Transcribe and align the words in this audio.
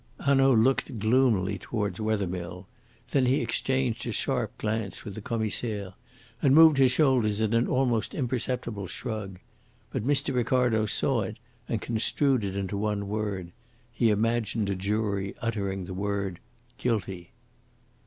Hanaud 0.21 0.55
looked 0.55 0.97
gloomily 0.97 1.59
towards 1.59 1.99
Wethermill. 2.01 2.65
Then 3.11 3.27
he 3.27 3.39
exchanged 3.39 4.07
a 4.07 4.11
sharp 4.11 4.57
glance 4.57 5.05
with 5.05 5.13
the 5.13 5.21
Commissaire, 5.21 5.93
and 6.41 6.55
moved 6.55 6.79
his 6.79 6.91
shoulders 6.91 7.39
in 7.39 7.53
an 7.53 7.67
almost 7.67 8.15
imperceptible 8.15 8.87
shrug. 8.87 9.37
But 9.91 10.03
Mr. 10.03 10.33
Ricardo 10.33 10.87
saw 10.87 11.21
it, 11.21 11.37
and 11.69 11.83
construed 11.83 12.43
it 12.43 12.55
into 12.57 12.77
one 12.77 13.09
word. 13.09 13.51
He 13.93 14.09
imagined 14.09 14.71
a 14.71 14.75
jury 14.75 15.35
uttering 15.39 15.85
the 15.85 15.93
word 15.93 16.39
"Guilty." 16.79 17.29